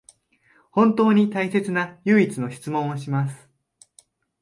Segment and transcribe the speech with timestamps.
[0.71, 3.47] 本当に大切な唯一の質問をします